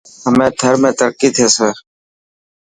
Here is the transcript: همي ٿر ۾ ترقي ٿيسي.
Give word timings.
همي 0.23 0.47
ٿر 0.59 0.73
۾ 0.87 0.91
ترقي 0.99 1.29
ٿيسي. 1.35 1.69